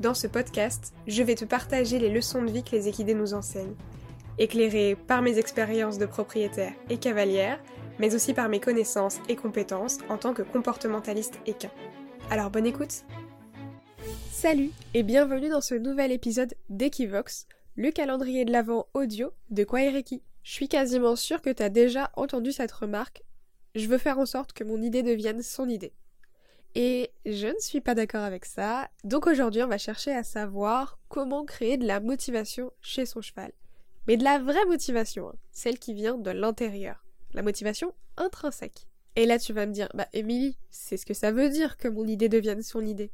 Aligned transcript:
dans 0.00 0.14
ce 0.14 0.26
podcast, 0.26 0.94
je 1.06 1.22
vais 1.22 1.34
te 1.34 1.44
partager 1.44 1.98
les 1.98 2.08
leçons 2.08 2.42
de 2.42 2.50
vie 2.50 2.62
que 2.62 2.70
les 2.72 2.88
équidés 2.88 3.14
nous 3.14 3.34
enseignent, 3.34 3.74
éclairées 4.38 4.94
par 4.94 5.22
mes 5.22 5.38
expériences 5.38 5.98
de 5.98 6.06
propriétaire 6.06 6.72
et 6.88 6.98
cavalière, 6.98 7.60
mais 7.98 8.14
aussi 8.14 8.32
par 8.32 8.48
mes 8.48 8.60
connaissances 8.60 9.18
et 9.28 9.34
compétences 9.34 9.98
en 10.08 10.16
tant 10.16 10.34
que 10.34 10.42
comportementaliste 10.42 11.40
équin. 11.46 11.70
Alors 12.30 12.50
bonne 12.50 12.66
écoute 12.66 13.04
Salut 14.30 14.70
et 14.94 15.02
bienvenue 15.02 15.48
dans 15.48 15.60
ce 15.60 15.74
nouvel 15.74 16.12
épisode 16.12 16.54
d'Equivox, 16.68 17.48
le 17.74 17.90
calendrier 17.90 18.44
de 18.44 18.52
l'avant 18.52 18.86
audio 18.94 19.32
de 19.50 19.64
Kwaireki. 19.64 20.22
Je 20.44 20.52
suis 20.52 20.68
quasiment 20.68 21.16
sûre 21.16 21.42
que 21.42 21.50
tu 21.50 21.62
as 21.62 21.70
déjà 21.70 22.12
entendu 22.14 22.52
cette 22.52 22.72
remarque. 22.72 23.24
Je 23.74 23.88
veux 23.88 23.98
faire 23.98 24.20
en 24.20 24.26
sorte 24.26 24.52
que 24.52 24.64
mon 24.64 24.80
idée 24.80 25.02
devienne 25.02 25.42
son 25.42 25.68
idée. 25.68 25.92
Et 26.80 27.10
je 27.26 27.48
ne 27.48 27.58
suis 27.58 27.80
pas 27.80 27.96
d'accord 27.96 28.22
avec 28.22 28.44
ça. 28.44 28.88
Donc 29.02 29.26
aujourd'hui, 29.26 29.64
on 29.64 29.66
va 29.66 29.78
chercher 29.78 30.12
à 30.12 30.22
savoir 30.22 31.00
comment 31.08 31.44
créer 31.44 31.76
de 31.76 31.84
la 31.84 31.98
motivation 31.98 32.70
chez 32.80 33.04
son 33.04 33.20
cheval. 33.20 33.50
Mais 34.06 34.16
de 34.16 34.22
la 34.22 34.38
vraie 34.38 34.64
motivation, 34.64 35.28
hein. 35.28 35.34
celle 35.50 35.80
qui 35.80 35.92
vient 35.92 36.16
de 36.16 36.30
l'intérieur. 36.30 37.04
La 37.34 37.42
motivation 37.42 37.94
intrinsèque. 38.16 38.86
Et 39.16 39.26
là, 39.26 39.40
tu 39.40 39.52
vas 39.52 39.66
me 39.66 39.72
dire, 39.72 39.88
bah 39.92 40.06
Émilie, 40.12 40.56
c'est 40.70 40.96
ce 40.96 41.04
que 41.04 41.14
ça 41.14 41.32
veut 41.32 41.48
dire 41.48 41.78
que 41.78 41.88
mon 41.88 42.06
idée 42.06 42.28
devienne 42.28 42.62
son 42.62 42.86
idée. 42.86 43.10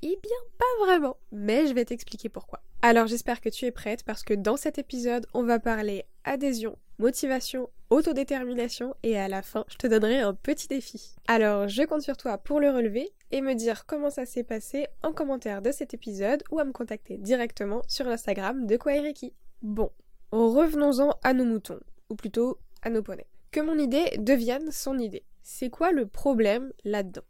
Eh 0.00 0.18
bien, 0.22 0.36
pas 0.58 0.86
vraiment, 0.86 1.16
mais 1.32 1.66
je 1.66 1.74
vais 1.74 1.84
t'expliquer 1.84 2.28
pourquoi. 2.28 2.62
Alors 2.82 3.08
j'espère 3.08 3.40
que 3.40 3.48
tu 3.48 3.64
es 3.64 3.72
prête 3.72 4.04
parce 4.04 4.22
que 4.22 4.34
dans 4.34 4.56
cet 4.56 4.78
épisode, 4.78 5.26
on 5.34 5.42
va 5.42 5.58
parler 5.58 6.04
adhésion, 6.22 6.78
motivation, 7.00 7.68
autodétermination 7.90 8.94
et 9.02 9.18
à 9.18 9.26
la 9.26 9.42
fin, 9.42 9.64
je 9.68 9.76
te 9.76 9.88
donnerai 9.88 10.20
un 10.20 10.34
petit 10.34 10.68
défi. 10.68 11.16
Alors 11.26 11.66
je 11.66 11.82
compte 11.82 12.02
sur 12.02 12.16
toi 12.16 12.38
pour 12.38 12.60
le 12.60 12.70
relever 12.70 13.10
et 13.32 13.40
me 13.40 13.54
dire 13.54 13.86
comment 13.86 14.10
ça 14.10 14.24
s'est 14.24 14.44
passé 14.44 14.86
en 15.02 15.12
commentaire 15.12 15.62
de 15.62 15.72
cet 15.72 15.94
épisode 15.94 16.44
ou 16.52 16.60
à 16.60 16.64
me 16.64 16.72
contacter 16.72 17.18
directement 17.18 17.82
sur 17.88 18.04
l'Instagram 18.04 18.66
de 18.66 18.76
Kwaireki. 18.76 19.32
Bon, 19.62 19.90
revenons-en 20.30 21.18
à 21.24 21.32
nos 21.32 21.44
moutons, 21.44 21.80
ou 22.08 22.14
plutôt 22.14 22.58
à 22.82 22.90
nos 22.90 23.02
poneys. 23.02 23.26
Que 23.50 23.60
mon 23.60 23.76
idée 23.76 24.16
devienne 24.18 24.70
son 24.70 24.96
idée. 24.98 25.24
C'est 25.42 25.70
quoi 25.70 25.90
le 25.90 26.06
problème 26.06 26.72
là-dedans? 26.84 27.24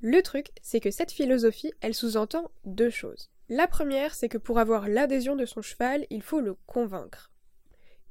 Le 0.00 0.22
truc, 0.22 0.50
c'est 0.62 0.78
que 0.78 0.92
cette 0.92 1.10
philosophie, 1.10 1.72
elle 1.80 1.94
sous-entend 1.94 2.52
deux 2.64 2.90
choses. 2.90 3.30
La 3.48 3.66
première, 3.66 4.14
c'est 4.14 4.28
que 4.28 4.38
pour 4.38 4.60
avoir 4.60 4.88
l'adhésion 4.88 5.34
de 5.34 5.44
son 5.44 5.60
cheval, 5.60 6.06
il 6.08 6.22
faut 6.22 6.40
le 6.40 6.54
convaincre. 6.66 7.32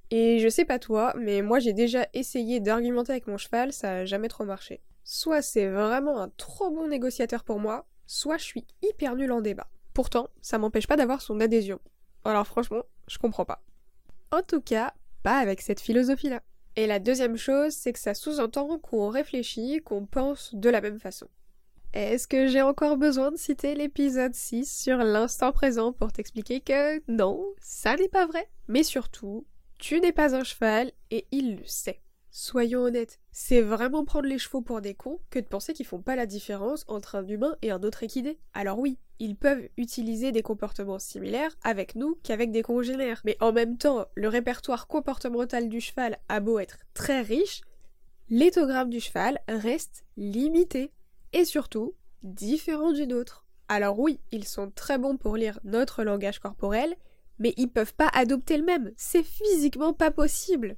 Et 0.10 0.40
je 0.40 0.50
sais 0.50 0.66
pas 0.66 0.80
toi, 0.80 1.14
mais 1.18 1.42
moi 1.42 1.60
j'ai 1.60 1.72
déjà 1.72 2.08
essayé 2.14 2.60
d'argumenter 2.60 3.14
avec 3.14 3.28
mon 3.28 3.38
cheval, 3.38 3.72
ça 3.72 3.92
a 3.92 4.06
jamais 4.06 4.28
trop 4.28 4.44
marché. 4.44 4.82
Soit 5.06 5.42
c'est 5.42 5.68
vraiment 5.68 6.20
un 6.20 6.30
trop 6.36 6.72
bon 6.72 6.90
négociateur 6.90 7.46
pour 7.46 7.60
moi, 7.60 7.88
soit 8.06 8.38
je 8.38 8.44
suis 8.44 8.66
hyper 8.82 9.16
nul 9.16 9.32
en 9.32 9.40
débat. 9.40 9.70
Pourtant, 9.94 10.30
ça 10.42 10.58
m'empêche 10.58 10.88
pas 10.88 10.98
d'avoir 10.98 11.22
son 11.22 11.40
adhésion. 11.40 11.80
Alors 12.26 12.48
franchement, 12.48 12.84
je 13.08 13.18
comprends 13.18 13.46
pas. 13.46 13.64
En 14.32 14.42
tout 14.42 14.62
cas, 14.62 14.94
pas 15.24 15.40
avec 15.40 15.62
cette 15.62 15.80
philosophie-là. 15.80 16.42
Et 16.76 16.86
la 16.86 17.00
deuxième 17.00 17.38
chose, 17.38 17.74
c'est 17.74 17.94
que 17.94 18.00
ça 18.00 18.14
sous-entend 18.14 18.78
qu'on 18.80 19.10
réfléchit, 19.10 19.82
qu'on 19.84 20.06
pense 20.06 20.54
de 20.54 20.70
la 20.70 20.82
même 20.82 21.00
façon. 21.00 21.28
Est-ce 21.98 22.28
que 22.28 22.46
j'ai 22.46 22.62
encore 22.62 22.96
besoin 22.96 23.32
de 23.32 23.38
citer 23.38 23.74
l'épisode 23.74 24.36
6 24.36 24.72
sur 24.72 24.98
l'instant 24.98 25.52
présent 25.52 25.94
pour 25.94 26.12
t'expliquer 26.12 26.60
que 26.62 27.02
non, 27.12 27.44
ça 27.60 27.96
n'est 27.96 28.08
pas 28.08 28.28
vrai 28.28 28.48
Mais 28.68 28.84
surtout, 28.84 29.48
tu 29.80 30.00
n'es 30.00 30.12
pas 30.12 30.36
un 30.36 30.44
cheval 30.44 30.92
et 31.10 31.26
il 31.32 31.56
le 31.56 31.66
sait. 31.66 32.04
Soyons 32.30 32.82
honnêtes, 32.82 33.20
c'est 33.32 33.62
vraiment 33.62 34.06
prendre 34.06 34.28
les 34.28 34.38
chevaux 34.38 34.62
pour 34.62 34.80
des 34.80 34.94
cons 34.94 35.20
que 35.32 35.40
de 35.40 35.48
penser 35.48 35.74
qu'ils 35.74 35.88
font 35.88 36.04
pas 36.04 36.16
la 36.16 36.28
différence 36.28 36.86
entre 36.88 37.16
un 37.16 37.28
humain 37.28 37.56
et 37.64 37.72
un 37.72 37.82
autre 37.82 38.04
équidé. 38.04 38.38
Alors 38.54 38.78
oui, 38.78 39.00
ils 39.18 39.36
peuvent 39.36 39.68
utiliser 39.76 40.32
des 40.32 40.44
comportements 40.44 41.00
similaires 41.00 41.58
avec 41.64 41.96
nous 41.96 42.20
qu'avec 42.22 42.52
des 42.52 42.62
congénères. 42.62 43.24
Mais 43.26 43.38
en 43.40 43.52
même 43.52 43.76
temps, 43.76 44.06
le 44.14 44.28
répertoire 44.28 44.86
comportemental 44.86 45.68
du 45.68 45.82
cheval 45.82 46.20
a 46.30 46.42
beau 46.42 46.60
être 46.60 46.78
très 46.94 47.22
riche, 47.22 47.62
l'éthogramme 48.30 48.92
du 48.92 49.00
cheval 49.00 49.40
reste 49.48 50.06
limité 50.16 50.92
et 51.34 51.46
surtout 51.46 51.94
différents 52.24 52.92
du 52.92 53.08
nôtre. 53.08 53.46
Alors 53.70 54.00
oui, 54.00 54.20
ils 54.32 54.46
sont 54.46 54.72
très 54.72 54.98
bons 54.98 55.18
pour 55.18 55.36
lire 55.36 55.60
notre 55.64 56.04
langage 56.04 56.40
corporel, 56.40 56.96
mais 57.40 57.54
ils 57.58 57.70
peuvent 57.70 57.94
pas 57.94 58.10
adopter 58.14 58.58
le 58.58 58.64
même. 58.64 58.92
C'est 58.96 59.24
physiquement 59.24 59.94
pas 59.94 60.12
possible. 60.12 60.78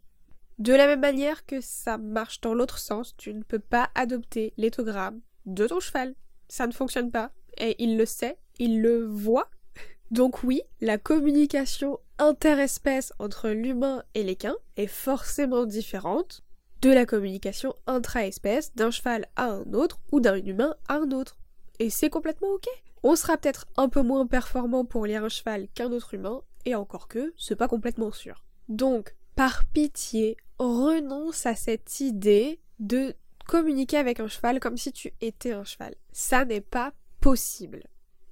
De 0.57 0.73
la 0.73 0.87
même 0.87 0.99
manière 0.99 1.45
que 1.45 1.61
ça 1.61 1.97
marche 1.97 2.41
dans 2.41 2.53
l'autre 2.53 2.79
sens, 2.79 3.15
tu 3.15 3.33
ne 3.33 3.43
peux 3.43 3.59
pas 3.59 3.89
adopter 3.95 4.53
l'éthogramme 4.57 5.21
de 5.45 5.67
ton 5.67 5.79
cheval. 5.79 6.15
Ça 6.49 6.67
ne 6.67 6.73
fonctionne 6.73 7.11
pas. 7.11 7.31
Et 7.57 7.75
il 7.81 7.97
le 7.97 8.05
sait, 8.05 8.37
il 8.57 8.81
le 8.81 9.05
voit. 9.05 9.49
Donc 10.11 10.43
oui, 10.43 10.61
la 10.81 10.97
communication 10.97 11.99
interespèce 12.17 13.13
entre 13.19 13.49
l'humain 13.49 14.03
et 14.15 14.23
l'équin 14.23 14.55
est 14.75 14.87
forcément 14.87 15.65
différente 15.65 16.43
de 16.81 16.89
la 16.89 17.05
communication 17.05 17.73
intra-espèce 17.87 18.73
d'un 18.75 18.91
cheval 18.91 19.27
à 19.35 19.45
un 19.45 19.73
autre 19.73 19.99
ou 20.11 20.19
d'un 20.19 20.37
humain 20.37 20.75
à 20.87 20.95
un 20.95 21.11
autre. 21.11 21.37
Et 21.79 21.89
c'est 21.89 22.09
complètement 22.09 22.49
ok. 22.49 22.67
On 23.03 23.15
sera 23.15 23.37
peut-être 23.37 23.67
un 23.77 23.89
peu 23.89 24.01
moins 24.01 24.27
performant 24.27 24.85
pour 24.85 25.05
lire 25.05 25.23
un 25.23 25.29
cheval 25.29 25.67
qu'un 25.73 25.91
autre 25.91 26.13
humain, 26.13 26.41
et 26.65 26.75
encore 26.75 27.07
que, 27.07 27.33
c'est 27.37 27.55
pas 27.55 27.67
complètement 27.67 28.11
sûr. 28.11 28.43
Donc, 28.67 29.15
par 29.35 29.65
pitié, 29.65 30.35
renonce 30.57 31.45
à 31.45 31.55
cette 31.55 32.01
idée 32.01 32.59
de 32.79 33.15
communiquer 33.47 33.97
avec 33.97 34.19
un 34.19 34.27
cheval 34.27 34.59
comme 34.59 34.77
si 34.77 34.91
tu 34.91 35.13
étais 35.21 35.53
un 35.53 35.63
cheval. 35.63 35.95
Ça 36.11 36.45
n'est 36.45 36.61
pas 36.61 36.93
possible. 37.21 37.83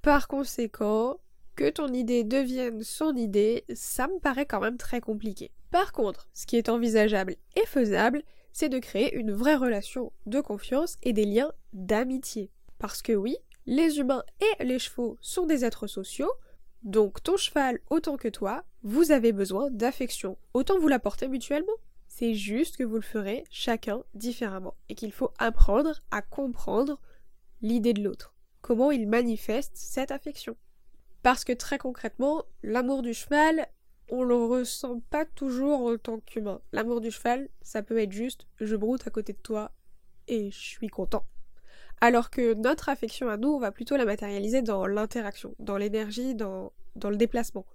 Par 0.02 0.28
conséquent, 0.28 1.18
que 1.56 1.70
ton 1.70 1.88
idée 1.88 2.24
devienne 2.24 2.84
son 2.84 3.16
idée, 3.16 3.66
ça 3.74 4.08
me 4.08 4.20
paraît 4.20 4.46
quand 4.46 4.60
même 4.60 4.78
très 4.78 5.02
compliqué. 5.02 5.52
Par 5.72 5.92
contre, 5.92 6.30
ce 6.34 6.46
qui 6.46 6.56
est 6.56 6.70
envisageable 6.70 7.36
et 7.56 7.66
faisable, 7.66 8.22
c'est 8.58 8.70
de 8.70 8.80
créer 8.80 9.14
une 9.14 9.32
vraie 9.32 9.56
relation 9.56 10.12
de 10.26 10.42
confiance 10.42 10.98
et 11.04 11.14
des 11.14 11.26
liens 11.26 11.52
d'amitié. 11.74 12.50
Parce 12.80 13.04
que 13.04 13.14
oui, 13.14 13.38
les 13.68 14.00
humains 14.00 14.24
et 14.42 14.64
les 14.64 14.80
chevaux 14.80 15.16
sont 15.22 15.46
des 15.46 15.64
êtres 15.64 15.86
sociaux, 15.86 16.32
donc 16.82 17.22
ton 17.22 17.38
cheval 17.38 17.78
autant 17.92 18.18
que 18.18 18.28
toi, 18.28 18.64
vous 18.82 19.12
avez 19.12 19.32
besoin 19.32 19.70
d'affection. 19.70 20.40
Autant 20.56 20.80
vous 20.80 20.88
l'apporter 20.88 21.28
mutuellement. 21.28 21.76
C'est 22.08 22.34
juste 22.34 22.78
que 22.78 22.84
vous 22.84 22.96
le 22.96 23.02
ferez 23.02 23.44
chacun 23.52 24.02
différemment 24.16 24.74
et 24.90 24.96
qu'il 24.96 25.12
faut 25.12 25.34
apprendre 25.38 26.02
à 26.10 26.24
comprendre 26.24 27.00
l'idée 27.62 27.94
de 27.94 28.02
l'autre. 28.02 28.34
Comment 28.62 28.90
il 28.90 29.08
manifeste 29.08 29.74
cette 29.76 30.10
affection. 30.10 30.58
Parce 31.22 31.44
que 31.44 31.54
très 31.54 31.78
concrètement, 31.78 32.44
l'amour 32.64 33.04
du 33.04 33.14
cheval, 33.14 33.68
on 34.10 34.24
le 34.24 34.36
ressent 34.36 35.02
pas 35.10 35.26
toujours 35.26 35.82
en 35.82 35.98
tant 35.98 36.20
qu'humain. 36.20 36.62
L'amour 36.72 37.02
du 37.02 37.12
cheval, 37.12 37.50
ça 37.62 37.84
peut 37.84 38.00
être 38.00 38.12
juste 38.12 38.48
je 38.60 38.76
broute 38.76 39.06
à 39.08 39.12
côté 39.12 39.34
de 39.34 39.38
toi 39.38 39.72
et 40.28 40.52
je 40.52 40.60
suis 40.60 40.88
content. 40.88 41.26
Alors 42.00 42.30
que 42.30 42.54
notre 42.54 42.90
affection 42.90 43.30
à 43.30 43.38
nous, 43.38 43.50
on 43.50 43.60
va 43.60 43.72
plutôt 43.72 43.98
la 43.98 44.06
matérialiser 44.06 44.62
dans 44.62 44.86
l'interaction, 44.86 45.56
dans 45.60 45.78
l'énergie, 45.78 46.36
dans, 46.36 46.72
dans 46.96 47.10
le 47.10 47.18
déplacement. 47.18 47.66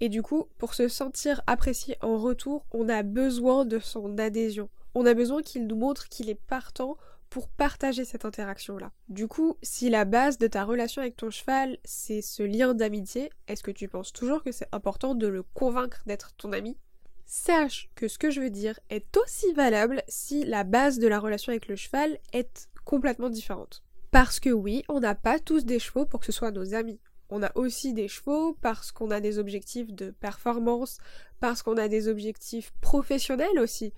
Et 0.00 0.08
du 0.08 0.22
coup, 0.22 0.48
pour 0.58 0.74
se 0.74 0.88
sentir 0.88 1.42
apprécié 1.46 1.96
en 2.02 2.18
retour, 2.18 2.66
on 2.72 2.88
a 2.88 3.02
besoin 3.02 3.64
de 3.64 3.78
son 3.78 4.18
adhésion. 4.18 4.68
On 4.94 5.06
a 5.06 5.14
besoin 5.14 5.42
qu'il 5.42 5.66
nous 5.66 5.76
montre 5.76 6.08
qu'il 6.08 6.30
est 6.30 6.40
partant 6.46 6.96
pour 7.30 7.48
partager 7.48 8.04
cette 8.04 8.24
interaction-là. 8.24 8.90
Du 9.08 9.28
coup, 9.28 9.56
si 9.62 9.88
la 9.88 10.04
base 10.04 10.36
de 10.36 10.48
ta 10.48 10.64
relation 10.64 11.00
avec 11.00 11.16
ton 11.16 11.30
cheval, 11.30 11.78
c'est 11.84 12.22
ce 12.22 12.42
lien 12.42 12.74
d'amitié, 12.74 13.30
est-ce 13.46 13.62
que 13.62 13.70
tu 13.70 13.88
penses 13.88 14.12
toujours 14.12 14.42
que 14.42 14.52
c'est 14.52 14.68
important 14.72 15.14
de 15.14 15.28
le 15.28 15.42
convaincre 15.42 16.02
d'être 16.06 16.34
ton 16.36 16.52
ami? 16.52 16.76
Sache 17.24 17.88
que 17.94 18.08
ce 18.08 18.18
que 18.18 18.30
je 18.30 18.40
veux 18.40 18.50
dire 18.50 18.80
est 18.90 19.16
aussi 19.16 19.52
valable 19.52 20.02
si 20.08 20.44
la 20.44 20.64
base 20.64 20.98
de 20.98 21.06
la 21.06 21.20
relation 21.20 21.52
avec 21.52 21.68
le 21.68 21.76
cheval 21.76 22.18
est 22.32 22.68
complètement 22.84 23.30
différente. 23.30 23.84
Parce 24.10 24.40
que 24.40 24.50
oui, 24.50 24.82
on 24.88 24.98
n'a 24.98 25.14
pas 25.14 25.38
tous 25.38 25.64
des 25.64 25.78
chevaux 25.78 26.06
pour 26.06 26.18
que 26.18 26.26
ce 26.26 26.32
soit 26.32 26.50
nos 26.50 26.74
amis. 26.74 26.98
On 27.28 27.44
a 27.44 27.52
aussi 27.54 27.94
des 27.94 28.08
chevaux 28.08 28.58
parce 28.60 28.90
qu'on 28.90 29.12
a 29.12 29.20
des 29.20 29.38
objectifs 29.38 29.92
de 29.92 30.10
performance, 30.10 30.98
parce 31.38 31.62
qu'on 31.62 31.76
a 31.76 31.86
des 31.86 32.08
objectifs 32.08 32.72
professionnels 32.80 33.60
aussi. 33.60 33.94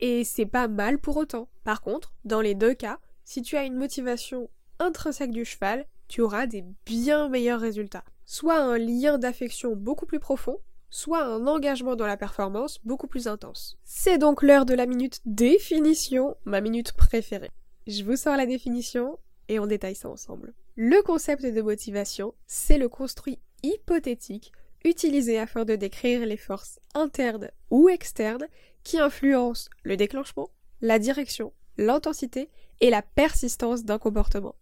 Et 0.00 0.24
c'est 0.24 0.46
pas 0.46 0.68
mal 0.68 0.98
pour 0.98 1.16
autant. 1.16 1.48
Par 1.64 1.80
contre, 1.80 2.12
dans 2.24 2.40
les 2.40 2.54
deux 2.54 2.74
cas, 2.74 2.98
si 3.24 3.42
tu 3.42 3.56
as 3.56 3.64
une 3.64 3.76
motivation 3.76 4.50
intrinsèque 4.78 5.30
du 5.30 5.44
cheval, 5.44 5.86
tu 6.08 6.20
auras 6.20 6.46
des 6.46 6.64
bien 6.84 7.28
meilleurs 7.28 7.60
résultats. 7.60 8.04
Soit 8.26 8.58
un 8.58 8.78
lien 8.78 9.18
d'affection 9.18 9.76
beaucoup 9.76 10.06
plus 10.06 10.20
profond, 10.20 10.58
soit 10.90 11.24
un 11.24 11.46
engagement 11.46 11.96
dans 11.96 12.06
la 12.06 12.16
performance 12.16 12.78
beaucoup 12.84 13.06
plus 13.06 13.26
intense. 13.26 13.78
C'est 13.84 14.18
donc 14.18 14.42
l'heure 14.42 14.66
de 14.66 14.74
la 14.74 14.86
minute 14.86 15.20
définition, 15.24 16.36
ma 16.44 16.60
minute 16.60 16.92
préférée. 16.92 17.50
Je 17.86 18.04
vous 18.04 18.16
sors 18.16 18.36
la 18.36 18.46
définition 18.46 19.18
et 19.48 19.58
on 19.58 19.66
détaille 19.66 19.94
ça 19.94 20.08
ensemble. 20.08 20.52
Le 20.76 21.02
concept 21.02 21.44
de 21.44 21.62
motivation, 21.62 22.34
c'est 22.46 22.78
le 22.78 22.88
construit 22.88 23.38
hypothétique 23.62 24.52
utilisé 24.84 25.38
afin 25.38 25.64
de 25.64 25.76
décrire 25.76 26.26
les 26.26 26.36
forces 26.36 26.80
internes 26.94 27.50
ou 27.70 27.88
externes 27.88 28.46
qui 28.84 28.98
influencent 28.98 29.70
le 29.82 29.96
déclenchement, 29.96 30.50
la 30.80 30.98
direction, 30.98 31.52
l'intensité 31.78 32.50
et 32.80 32.90
la 32.90 33.02
persistance 33.02 33.84
d'un 33.84 33.98
comportement. 33.98 34.56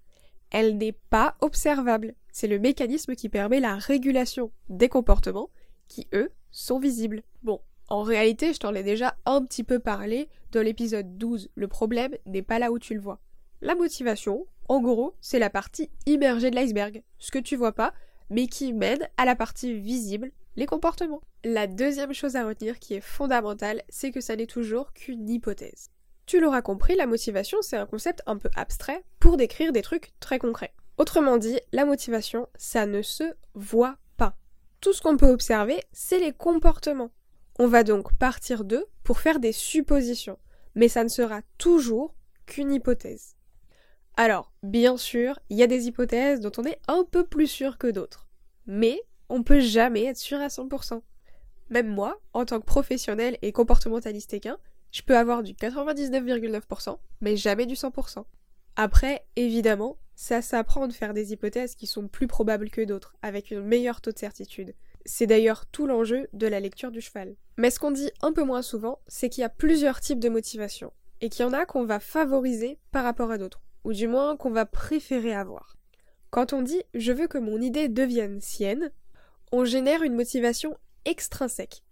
Elle 0.50 0.76
n'est 0.78 0.96
pas 1.10 1.36
observable, 1.40 2.14
c'est 2.32 2.48
le 2.48 2.58
mécanisme 2.58 3.14
qui 3.14 3.28
permet 3.28 3.60
la 3.60 3.76
régulation 3.76 4.50
des 4.68 4.88
comportements 4.88 5.50
qui, 5.88 6.08
eux, 6.12 6.30
sont 6.50 6.78
visibles. 6.78 7.22
Bon, 7.42 7.60
en 7.88 8.02
réalité, 8.02 8.52
je 8.52 8.58
t'en 8.58 8.74
ai 8.74 8.82
déjà 8.82 9.16
un 9.26 9.44
petit 9.44 9.64
peu 9.64 9.78
parlé 9.78 10.28
dans 10.52 10.62
l'épisode 10.62 11.18
12. 11.18 11.50
Le 11.54 11.68
problème 11.68 12.14
n'est 12.26 12.42
pas 12.42 12.58
là 12.58 12.72
où 12.72 12.78
tu 12.78 12.94
le 12.94 13.00
vois. 13.00 13.20
La 13.60 13.74
motivation, 13.74 14.46
en 14.68 14.80
gros, 14.80 15.14
c'est 15.20 15.38
la 15.38 15.50
partie 15.50 15.90
immergée 16.06 16.50
de 16.50 16.56
l'iceberg, 16.56 17.02
ce 17.18 17.30
que 17.30 17.38
tu 17.38 17.56
vois 17.56 17.72
pas, 17.72 17.92
mais 18.30 18.46
qui 18.46 18.72
mène 18.72 19.08
à 19.16 19.24
la 19.24 19.34
partie 19.34 19.74
visible, 19.74 20.30
les 20.56 20.66
comportements. 20.66 21.22
La 21.44 21.66
deuxième 21.66 22.12
chose 22.12 22.36
à 22.36 22.46
retenir 22.46 22.78
qui 22.78 22.94
est 22.94 23.00
fondamentale, 23.00 23.82
c'est 23.88 24.10
que 24.10 24.20
ça 24.20 24.36
n'est 24.36 24.46
toujours 24.46 24.92
qu'une 24.92 25.28
hypothèse. 25.28 25.90
Tu 26.26 26.40
l'auras 26.40 26.62
compris, 26.62 26.94
la 26.94 27.06
motivation, 27.06 27.58
c'est 27.60 27.76
un 27.76 27.86
concept 27.86 28.22
un 28.26 28.36
peu 28.36 28.50
abstrait 28.54 29.04
pour 29.18 29.36
décrire 29.36 29.72
des 29.72 29.82
trucs 29.82 30.12
très 30.20 30.38
concrets. 30.38 30.72
Autrement 30.96 31.38
dit, 31.38 31.58
la 31.72 31.84
motivation, 31.84 32.48
ça 32.56 32.86
ne 32.86 33.02
se 33.02 33.24
voit 33.54 33.96
pas. 34.16 34.36
Tout 34.80 34.92
ce 34.92 35.02
qu'on 35.02 35.16
peut 35.16 35.30
observer, 35.30 35.80
c'est 35.92 36.18
les 36.18 36.32
comportements. 36.32 37.10
On 37.58 37.66
va 37.66 37.84
donc 37.84 38.14
partir 38.16 38.64
d'eux 38.64 38.86
pour 39.02 39.18
faire 39.18 39.40
des 39.40 39.52
suppositions, 39.52 40.38
mais 40.74 40.88
ça 40.88 41.02
ne 41.02 41.08
sera 41.08 41.40
toujours 41.58 42.14
qu'une 42.46 42.72
hypothèse. 42.72 43.34
Alors, 44.16 44.52
bien 44.62 44.96
sûr, 44.96 45.38
il 45.48 45.56
y 45.56 45.62
a 45.62 45.66
des 45.66 45.86
hypothèses 45.86 46.40
dont 46.40 46.52
on 46.58 46.64
est 46.64 46.80
un 46.88 47.04
peu 47.10 47.24
plus 47.24 47.46
sûr 47.46 47.78
que 47.78 47.86
d'autres, 47.86 48.28
mais 48.66 49.00
on 49.30 49.42
peut 49.42 49.60
jamais 49.60 50.04
être 50.04 50.18
sûr 50.18 50.40
à 50.40 50.48
100%. 50.48 51.00
Même 51.70 51.88
moi, 51.88 52.20
en 52.32 52.44
tant 52.44 52.60
que 52.60 52.66
professionnel 52.66 53.38
et 53.42 53.52
comportementaliste 53.52 54.34
équin, 54.34 54.58
je 54.90 55.02
peux 55.02 55.16
avoir 55.16 55.42
du 55.42 55.54
99,9%, 55.54 56.98
mais 57.20 57.36
jamais 57.36 57.66
du 57.66 57.74
100%. 57.74 58.24
Après, 58.76 59.24
évidemment, 59.36 59.96
ça 60.16 60.42
s'apprend 60.42 60.88
de 60.88 60.92
faire 60.92 61.14
des 61.14 61.32
hypothèses 61.32 61.76
qui 61.76 61.86
sont 61.86 62.08
plus 62.08 62.26
probables 62.26 62.70
que 62.70 62.82
d'autres, 62.82 63.16
avec 63.22 63.52
un 63.52 63.60
meilleur 63.60 64.00
taux 64.00 64.12
de 64.12 64.18
certitude. 64.18 64.74
C'est 65.06 65.26
d'ailleurs 65.26 65.64
tout 65.66 65.86
l'enjeu 65.86 66.28
de 66.32 66.46
la 66.46 66.60
lecture 66.60 66.90
du 66.90 67.00
cheval. 67.00 67.36
Mais 67.56 67.70
ce 67.70 67.78
qu'on 67.78 67.90
dit 67.92 68.10
un 68.20 68.32
peu 68.32 68.42
moins 68.42 68.62
souvent, 68.62 68.98
c'est 69.06 69.28
qu'il 69.28 69.42
y 69.42 69.44
a 69.44 69.48
plusieurs 69.48 70.00
types 70.00 70.20
de 70.20 70.28
motivation, 70.28 70.92
et 71.20 71.28
qu'il 71.28 71.44
y 71.44 71.48
en 71.48 71.52
a 71.52 71.66
qu'on 71.66 71.84
va 71.84 72.00
favoriser 72.00 72.78
par 72.90 73.04
rapport 73.04 73.30
à 73.30 73.38
d'autres, 73.38 73.62
ou 73.84 73.92
du 73.92 74.08
moins 74.08 74.36
qu'on 74.36 74.50
va 74.50 74.66
préférer 74.66 75.34
avoir. 75.34 75.76
Quand 76.30 76.52
on 76.52 76.62
dit 76.62 76.82
je 76.94 77.12
veux 77.12 77.28
que 77.28 77.38
mon 77.38 77.60
idée 77.60 77.88
devienne 77.88 78.40
sienne, 78.40 78.90
on 79.52 79.64
génère 79.64 80.02
une 80.02 80.14
motivation 80.14 80.76
extrinsèque, 81.04 81.82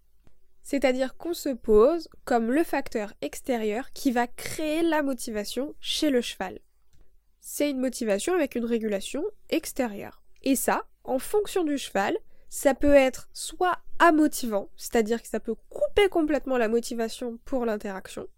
c'est-à-dire 0.62 1.16
qu'on 1.16 1.34
se 1.34 1.48
pose 1.48 2.08
comme 2.24 2.52
le 2.52 2.64
facteur 2.64 3.14
extérieur 3.20 3.92
qui 3.92 4.12
va 4.12 4.26
créer 4.26 4.82
la 4.82 5.02
motivation 5.02 5.74
chez 5.80 6.10
le 6.10 6.20
cheval. 6.20 6.60
C'est 7.40 7.70
une 7.70 7.80
motivation 7.80 8.34
avec 8.34 8.54
une 8.54 8.66
régulation 8.66 9.24
extérieure. 9.48 10.22
Et 10.42 10.56
ça, 10.56 10.84
en 11.04 11.18
fonction 11.18 11.64
du 11.64 11.78
cheval, 11.78 12.16
ça 12.48 12.74
peut 12.74 12.94
être 12.94 13.28
soit 13.32 13.78
amotivant, 13.98 14.70
c'est-à-dire 14.76 15.22
que 15.22 15.28
ça 15.28 15.40
peut 15.40 15.56
couper 15.68 16.08
complètement 16.08 16.58
la 16.58 16.68
motivation 16.68 17.38
pour 17.44 17.64
l'interaction, 17.64 18.28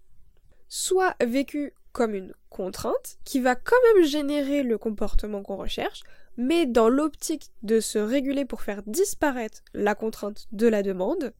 soit 0.68 1.16
vécu 1.24 1.74
comme 1.92 2.14
une 2.14 2.34
contrainte 2.48 3.18
qui 3.24 3.40
va 3.40 3.56
quand 3.56 3.76
même 3.94 4.04
générer 4.04 4.62
le 4.62 4.78
comportement 4.78 5.42
qu'on 5.42 5.56
recherche, 5.56 6.02
mais 6.40 6.64
dans 6.64 6.88
l'optique 6.88 7.50
de 7.62 7.80
se 7.80 7.98
réguler 7.98 8.46
pour 8.46 8.62
faire 8.62 8.82
disparaître 8.86 9.60
la 9.74 9.94
contrainte 9.94 10.46
de 10.52 10.68
la 10.68 10.82
demande, 10.82 11.34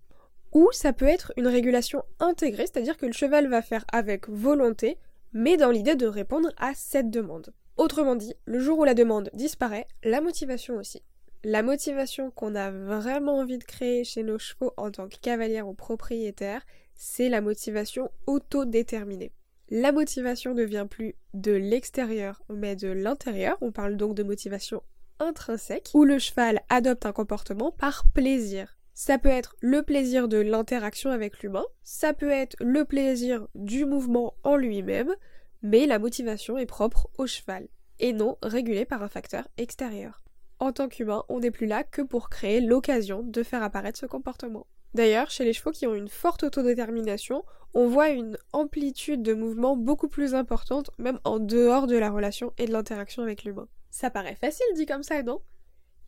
ou 0.53 0.69
ça 0.73 0.93
peut 0.93 1.09
être 1.09 1.33
une 1.39 1.47
régulation 1.47 2.03
intégrée, 2.19 2.67
c'est-à-dire 2.67 2.99
que 2.99 3.07
le 3.07 3.13
cheval 3.13 3.49
va 3.49 3.63
faire 3.63 3.87
avec 3.93 4.29
volonté, 4.29 4.99
mais 5.33 5.57
dans 5.57 5.71
l'idée 5.71 5.95
de 5.95 6.07
répondre 6.07 6.51
à 6.59 6.73
cette 6.75 7.09
demande. 7.09 7.55
Autrement 7.79 8.15
dit, 8.15 8.35
le 8.45 8.59
jour 8.59 8.79
où 8.79 8.85
la 8.85 8.93
demande 8.93 9.31
disparaît, 9.33 9.87
la 10.05 10.21
motivation 10.21 10.77
aussi. 10.77 11.03
La 11.45 11.63
motivation 11.63 12.31
qu'on 12.31 12.55
a 12.55 12.71
vraiment 12.71 13.39
envie 13.39 13.57
de 13.57 13.65
créer 13.65 14.05
chez 14.05 14.23
nos 14.23 14.39
chevaux 14.39 14.75
en 14.77 14.91
tant 14.91 15.09
que 15.09 15.17
cavalière 15.17 15.67
ou 15.67 15.73
propriétaire, 15.73 16.61
c'est 16.95 17.31
la 17.31 17.41
motivation 17.41 18.11
autodéterminée. 18.27 19.33
La 19.73 19.93
motivation 19.93 20.53
ne 20.53 20.65
vient 20.65 20.89
plus 20.89 21.15
de 21.33 21.53
l'extérieur, 21.53 22.43
mais 22.49 22.75
de 22.75 22.89
l'intérieur. 22.89 23.57
On 23.61 23.71
parle 23.71 23.97
donc 23.97 24.17
de 24.17 24.25
motivation 24.25 24.83
intrinsèque, 25.21 25.91
où 25.95 26.05
le 26.05 26.19
cheval 26.19 26.61
adopte 26.69 27.07
un 27.07 27.13
comportement 27.13 27.71
par 27.71 28.05
plaisir. 28.13 28.77
Ça 28.95 29.17
peut 29.17 29.29
être 29.29 29.55
le 29.61 29.83
plaisir 29.83 30.27
de 30.27 30.39
l'interaction 30.39 31.11
avec 31.11 31.41
l'humain, 31.41 31.65
ça 31.85 32.13
peut 32.13 32.31
être 32.31 32.57
le 32.59 32.85
plaisir 32.85 33.47
du 33.55 33.85
mouvement 33.85 34.35
en 34.43 34.57
lui-même, 34.57 35.15
mais 35.63 35.87
la 35.87 36.01
motivation 36.01 36.59
est 36.59 36.67
propre 36.67 37.09
au 37.17 37.29
cheval, 37.29 37.69
et 38.01 38.13
non 38.13 38.39
régulée 38.43 38.85
par 38.85 39.05
un 39.05 39.09
facteur 39.09 39.47
extérieur. 39.57 40.25
En 40.59 40.73
tant 40.73 40.89
qu'humain, 40.89 41.25
on 41.29 41.41
n'est 41.41 41.51
plus 41.53 41.67
là 41.67 41.85
que 41.85 42.03
pour 42.03 42.29
créer 42.29 42.61
l'occasion 42.61 43.23
de 43.23 43.43
faire 43.43 43.63
apparaître 43.63 43.99
ce 43.99 44.07
comportement. 44.07 44.67
D'ailleurs, 44.95 45.31
chez 45.31 45.45
les 45.45 45.53
chevaux 45.53 45.71
qui 45.71 45.87
ont 45.87 45.95
une 45.95 46.09
forte 46.09 46.43
autodétermination, 46.43 47.45
on 47.75 47.87
voit 47.87 48.09
une 48.09 48.37
amplitude 48.53 49.23
de 49.23 49.35
mouvement 49.35 49.77
beaucoup 49.77 50.09
plus 50.09 50.35
importante, 50.35 50.91
même 50.99 51.21
en 51.25 51.39
dehors 51.39 51.87
de 51.87 51.97
la 51.97 52.11
relation 52.11 52.53
et 52.59 52.67
de 52.67 52.73
l'interaction 52.73 53.23
avec 53.23 53.45
l'humain. 53.45 53.69
Ça 53.91 54.11
paraît 54.11 54.35
facile 54.35 54.67
dit 54.75 54.87
comme 54.87 55.03
ça, 55.03 55.23
non? 55.23 55.41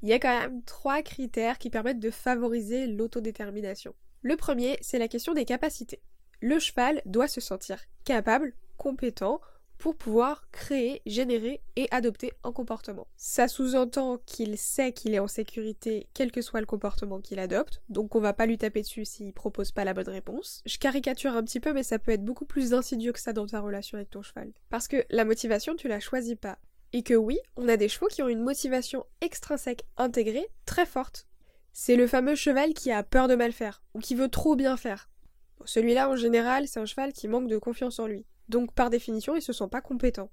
Il 0.03 0.09
y 0.09 0.13
a 0.13 0.19
quand 0.19 0.37
même 0.41 0.63
trois 0.65 1.03
critères 1.03 1.59
qui 1.59 1.71
permettent 1.71 2.01
de 2.01 2.11
favoriser 2.11 2.89
l'autodétermination. 2.89 3.95
Le 4.23 4.37
premier, 4.37 4.77
c'est 4.81 4.99
la 4.99 5.09
question 5.09 5.33
des 5.35 5.45
capacités. 5.45 6.01
Le 6.41 6.59
cheval 6.59 7.03
doit 7.07 7.29
se 7.29 7.41
sentir 7.41 7.79
capable, 8.05 8.55
compétent, 8.77 9.41
pour 9.83 9.97
pouvoir 9.97 10.49
créer, 10.53 11.03
générer 11.07 11.61
et 11.75 11.89
adopter 11.91 12.31
un 12.45 12.53
comportement. 12.53 13.09
Ça 13.17 13.49
sous-entend 13.49 14.19
qu'il 14.27 14.57
sait 14.57 14.93
qu'il 14.93 15.13
est 15.13 15.19
en 15.19 15.27
sécurité 15.27 16.07
quel 16.15 16.31
que 16.31 16.41
soit 16.41 16.61
le 16.61 16.67
comportement 16.67 17.21
qu'il 17.21 17.41
adopte, 17.41 17.83
donc 17.89 18.15
on 18.15 18.21
va 18.21 18.33
pas 18.33 18.47
lui 18.47 18.59
taper 18.59 18.83
dessus 18.83 19.05
s'il 19.05 19.33
propose 19.33 19.73
pas 19.73 19.83
la 19.83 19.93
bonne 19.93 20.09
réponse. 20.09 20.63
Je 20.67 20.79
caricature 20.79 21.35
un 21.35 21.43
petit 21.43 21.59
peu 21.59 21.73
mais 21.73 21.83
ça 21.83 21.99
peut 21.99 22.13
être 22.13 22.25
beaucoup 22.25 22.45
plus 22.45 22.75
insidieux 22.75 23.11
que 23.11 23.19
ça 23.19 23.33
dans 23.33 23.49
ta 23.49 23.59
relation 23.59 23.99
avec 23.99 24.09
ton 24.09 24.23
cheval. 24.23 24.53
Parce 24.71 24.87
que 24.87 25.05
la 25.11 25.25
motivation 25.25 25.75
tu 25.75 25.89
la 25.89 25.99
choisis 25.99 26.37
pas. 26.37 26.59
Et 26.93 27.03
que 27.03 27.15
oui, 27.15 27.41
on 27.57 27.67
a 27.67 27.77
des 27.77 27.89
chevaux 27.89 28.07
qui 28.07 28.23
ont 28.23 28.29
une 28.29 28.45
motivation 28.45 29.05
extrinsèque 29.21 29.83
intégrée 29.97 30.47
très 30.65 30.87
forte. 30.87 31.27
C'est 31.73 31.97
le 31.97 32.07
fameux 32.07 32.37
cheval 32.37 32.73
qui 32.73 32.93
a 32.93 33.03
peur 33.03 33.27
de 33.27 33.35
mal 33.35 33.51
faire, 33.51 33.83
ou 33.95 33.99
qui 33.99 34.15
veut 34.15 34.29
trop 34.29 34.55
bien 34.55 34.77
faire. 34.77 35.11
Celui-là, 35.65 36.09
en 36.09 36.17
général, 36.17 36.69
c'est 36.69 36.79
un 36.79 36.87
cheval 36.87 37.13
qui 37.13 37.27
manque 37.27 37.49
de 37.49 37.59
confiance 37.59 37.99
en 37.99 38.07
lui. 38.07 38.27
Donc, 38.49 38.73
par 38.73 38.91
définition, 38.91 39.35
il 39.35 39.43
se 39.43 39.53
sent 39.53 39.69
pas 39.71 39.81
compétent. 39.81 40.31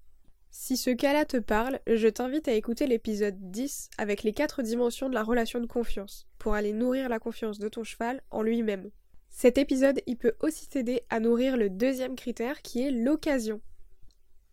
Si 0.51 0.77
ce 0.77 0.89
cas-là 0.89 1.25
te 1.25 1.37
parle, 1.37 1.79
je 1.87 2.07
t'invite 2.07 2.47
à 2.47 2.53
écouter 2.53 2.87
l'épisode 2.87 3.37
10 3.51 3.89
avec 3.97 4.23
les 4.23 4.33
quatre 4.33 4.63
dimensions 4.63 5.09
de 5.09 5.13
la 5.13 5.23
relation 5.23 5.59
de 5.59 5.67
confiance, 5.67 6.27
pour 6.39 6.55
aller 6.55 6.73
nourrir 6.73 7.07
la 7.07 7.19
confiance 7.19 7.59
de 7.59 7.69
ton 7.69 7.83
cheval 7.83 8.21
en 8.31 8.41
lui-même. 8.41 8.89
Cet 9.29 9.57
épisode, 9.57 10.01
il 10.07 10.17
peut 10.17 10.35
aussi 10.41 10.67
t'aider 10.67 11.01
à 11.09 11.19
nourrir 11.19 11.55
le 11.55 11.69
deuxième 11.69 12.15
critère 12.15 12.61
qui 12.63 12.81
est 12.81 12.91
l'occasion 12.91 13.61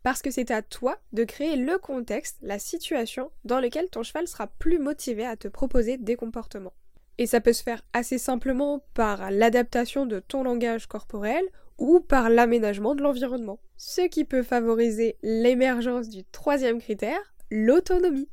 parce 0.07 0.23
que 0.23 0.31
c'est 0.31 0.53
à 0.53 0.63
toi 0.63 1.01
de 1.13 1.25
créer 1.25 1.57
le 1.57 1.79
contexte, 1.79 2.37
la 2.41 2.61
situation 2.61 3.33
dans 3.43 3.59
lequel 3.59 3.89
ton 3.89 4.05
cheval 4.05 4.29
sera 4.29 4.47
plus 4.47 4.79
motivé 4.79 5.27
à 5.27 5.35
te 5.35 5.49
proposer 5.49 5.99
des 5.99 6.15
comportements. 6.15 6.75
Et 7.19 7.27
ça 7.27 7.41
peut 7.41 7.53
se 7.53 7.65
faire 7.65 7.83
assez 7.93 8.17
simplement 8.17 8.85
par 8.95 9.33
l'adaptation 9.33 10.07
de 10.07 10.21
ton 10.21 10.45
langage 10.45 10.87
corporel 10.87 11.45
ou 11.79 12.01
par 12.01 12.31
l'aménagement 12.31 12.95
de 12.95 13.03
l'environnement. 13.03 13.61
Ce 13.77 14.03
qui 14.03 14.25
peut 14.25 14.43
favoriser 14.43 15.17
l'émergence 15.23 16.09
du 16.09 16.25
troisième 16.25 16.81
critère, 16.81 17.35
l'autonomie. 17.51 18.29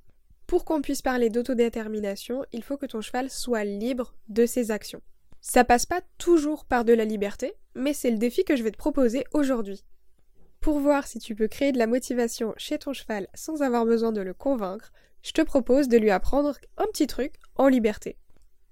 Pour 0.48 0.66
qu'on 0.66 0.82
puisse 0.82 1.02
parler 1.02 1.30
d'autodétermination, 1.30 2.46
il 2.52 2.64
faut 2.64 2.78
que 2.78 2.86
ton 2.86 3.02
cheval 3.02 3.30
soit 3.30 3.64
libre 3.64 4.14
de 4.30 4.46
ses 4.46 4.72
actions. 4.72 5.02
Ça 5.42 5.64
passe 5.64 5.86
pas 5.86 6.02
toujours 6.18 6.66
par 6.66 6.86
de 6.86 6.94
la 6.94 7.06
liberté, 7.06 7.54
mais 7.76 7.94
c'est 7.94 8.12
le 8.12 8.18
défi 8.18 8.46
que 8.46 8.56
je 8.56 8.64
vais 8.64 8.72
te 8.72 8.78
proposer 8.78 9.26
aujourd'hui. 9.34 9.84
Pour 10.62 10.80
voir 10.80 11.08
si 11.08 11.20
tu 11.20 11.36
peux 11.36 11.48
créer 11.50 11.74
de 11.74 11.78
la 11.78 11.88
motivation 11.88 12.54
chez 12.56 12.78
ton 12.78 12.94
cheval 12.94 13.28
sans 13.34 13.62
avoir 13.62 13.86
besoin 13.86 14.14
de 14.14 14.22
le 14.22 14.34
convaincre, 14.34 14.94
je 15.22 15.32
te 15.32 15.42
propose 15.42 15.90
de 15.90 15.98
lui 15.98 16.12
apprendre 16.12 16.58
un 16.78 16.86
petit 16.86 17.08
truc 17.08 17.34
en 17.56 17.68
liberté. 17.68 18.18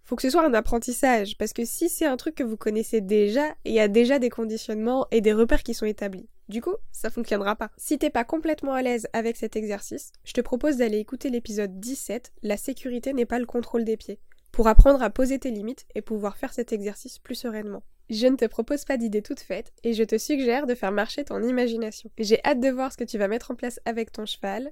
Faut 0.04 0.16
que 0.16 0.22
ce 0.24 0.30
soit 0.30 0.46
un 0.46 0.54
apprentissage, 0.54 1.38
parce 1.38 1.54
que 1.54 1.64
si 1.64 1.88
c'est 1.88 2.06
un 2.06 2.18
truc 2.18 2.36
que 2.36 2.44
vous 2.44 2.58
connaissez 2.58 3.02
déjà, 3.02 3.56
il 3.66 3.74
y 3.74 3.80
a 3.80 3.88
déjà 3.88 4.20
des 4.20 4.30
conditionnements 4.30 5.08
et 5.12 5.22
des 5.22 5.34
repères 5.34 5.64
qui 5.64 5.74
sont 5.74 5.86
établis. 5.86 6.28
Du 6.50 6.62
coup, 6.62 6.76
ça 6.92 7.10
fonctionnera 7.10 7.56
pas. 7.56 7.72
Si 7.78 7.98
t'es 7.98 8.10
pas 8.10 8.26
complètement 8.26 8.74
à 8.74 8.82
l'aise 8.82 9.08
avec 9.14 9.38
cet 9.38 9.56
exercice, 9.56 10.12
je 10.26 10.34
te 10.34 10.42
propose 10.42 10.78
d'aller 10.78 10.98
écouter 10.98 11.30
l'épisode 11.30 11.80
17, 11.80 12.34
La 12.44 12.58
sécurité 12.58 13.14
n'est 13.14 13.26
pas 13.26 13.40
le 13.40 13.46
contrôle 13.46 13.86
des 13.86 13.96
pieds. 13.98 14.20
pour 14.52 14.68
apprendre 14.68 15.02
à 15.02 15.10
poser 15.10 15.40
tes 15.40 15.50
limites 15.50 15.86
et 15.96 16.02
pouvoir 16.02 16.36
faire 16.36 16.52
cet 16.52 16.74
exercice 16.74 17.20
plus 17.20 17.36
sereinement. 17.36 17.84
Je 18.10 18.28
ne 18.28 18.36
te 18.36 18.44
propose 18.44 18.84
pas 18.84 18.98
d'idées 18.98 19.22
toutes 19.22 19.40
faites 19.40 19.72
et 19.86 19.94
je 19.94 20.04
te 20.04 20.18
suggère 20.18 20.68
de 20.68 20.76
faire 20.76 20.92
marcher 20.92 21.24
ton 21.24 21.42
imagination. 21.42 22.12
J'ai 22.18 22.44
hâte 22.44 22.60
de 22.60 22.68
voir 22.68 22.92
ce 22.92 22.98
que 22.98 23.06
tu 23.06 23.18
vas 23.18 23.30
mettre 23.30 23.52
en 23.52 23.56
place 23.56 23.80
avec 23.86 24.12
ton 24.12 24.26
cheval 24.26 24.70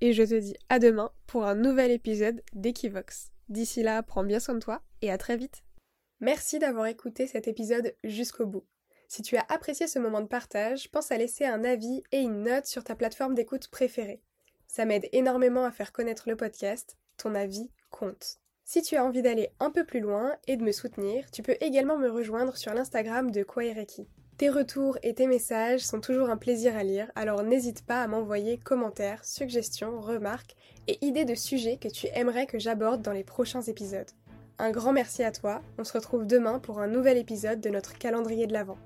et 0.00 0.12
je 0.12 0.24
te 0.24 0.40
dis 0.40 0.56
à 0.68 0.80
demain 0.80 1.12
pour 1.28 1.46
un 1.46 1.54
nouvel 1.54 1.92
épisode 1.92 2.42
d'Equivox. 2.54 3.31
D'ici 3.52 3.82
là, 3.82 4.02
prends 4.02 4.24
bien 4.24 4.40
soin 4.40 4.54
de 4.54 4.60
toi 4.60 4.80
et 5.02 5.12
à 5.12 5.18
très 5.18 5.36
vite. 5.36 5.62
Merci 6.20 6.58
d'avoir 6.58 6.86
écouté 6.86 7.26
cet 7.26 7.48
épisode 7.48 7.94
jusqu'au 8.02 8.46
bout. 8.46 8.64
Si 9.08 9.20
tu 9.20 9.36
as 9.36 9.44
apprécié 9.50 9.86
ce 9.86 9.98
moment 9.98 10.22
de 10.22 10.26
partage, 10.26 10.90
pense 10.90 11.12
à 11.12 11.18
laisser 11.18 11.44
un 11.44 11.62
avis 11.62 12.02
et 12.12 12.20
une 12.20 12.44
note 12.44 12.64
sur 12.64 12.82
ta 12.82 12.94
plateforme 12.94 13.34
d'écoute 13.34 13.68
préférée. 13.68 14.22
Ça 14.68 14.86
m'aide 14.86 15.06
énormément 15.12 15.66
à 15.66 15.70
faire 15.70 15.92
connaître 15.92 16.30
le 16.30 16.36
podcast, 16.36 16.96
ton 17.18 17.34
avis 17.34 17.70
compte. 17.90 18.38
Si 18.64 18.80
tu 18.80 18.96
as 18.96 19.04
envie 19.04 19.20
d'aller 19.20 19.50
un 19.60 19.70
peu 19.70 19.84
plus 19.84 20.00
loin 20.00 20.34
et 20.46 20.56
de 20.56 20.64
me 20.64 20.72
soutenir, 20.72 21.30
tu 21.30 21.42
peux 21.42 21.56
également 21.60 21.98
me 21.98 22.08
rejoindre 22.08 22.56
sur 22.56 22.72
l'Instagram 22.72 23.30
de 23.30 23.42
Kwaireki. 23.42 24.08
Tes 24.38 24.48
retours 24.48 24.98
et 25.02 25.14
tes 25.14 25.26
messages 25.26 25.80
sont 25.80 26.00
toujours 26.00 26.30
un 26.30 26.36
plaisir 26.36 26.76
à 26.76 26.82
lire, 26.82 27.10
alors 27.14 27.42
n'hésite 27.42 27.84
pas 27.84 28.02
à 28.02 28.08
m'envoyer 28.08 28.58
commentaires, 28.58 29.24
suggestions, 29.24 30.00
remarques 30.00 30.56
et 30.88 30.98
idées 31.04 31.24
de 31.24 31.34
sujets 31.34 31.76
que 31.76 31.88
tu 31.88 32.08
aimerais 32.14 32.46
que 32.46 32.58
j'aborde 32.58 33.02
dans 33.02 33.12
les 33.12 33.24
prochains 33.24 33.62
épisodes. 33.62 34.10
Un 34.58 34.70
grand 34.70 34.92
merci 34.92 35.22
à 35.22 35.32
toi, 35.32 35.62
on 35.78 35.84
se 35.84 35.92
retrouve 35.92 36.26
demain 36.26 36.58
pour 36.58 36.80
un 36.80 36.88
nouvel 36.88 37.18
épisode 37.18 37.60
de 37.60 37.70
notre 37.70 37.98
calendrier 37.98 38.46
de 38.46 38.52
l'Avent. 38.52 38.78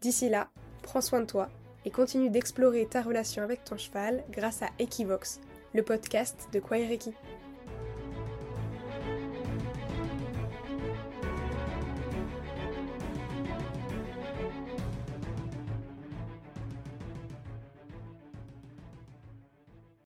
D'ici 0.00 0.28
là, 0.28 0.48
prends 0.82 1.00
soin 1.00 1.20
de 1.20 1.26
toi 1.26 1.48
et 1.84 1.90
continue 1.90 2.30
d'explorer 2.30 2.86
ta 2.86 3.02
relation 3.02 3.42
avec 3.42 3.64
ton 3.64 3.76
cheval 3.76 4.22
grâce 4.30 4.62
à 4.62 4.68
Equivox, 4.78 5.40
le 5.72 5.82
podcast 5.82 6.48
de 6.52 6.60
Kwaireki. 6.60 7.14